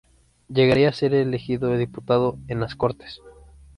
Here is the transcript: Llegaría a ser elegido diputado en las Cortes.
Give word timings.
Llegaría 0.49 0.89
a 0.89 0.93
ser 0.93 1.13
elegido 1.13 1.77
diputado 1.77 2.39
en 2.47 2.59
las 2.59 2.73
Cortes. 2.73 3.21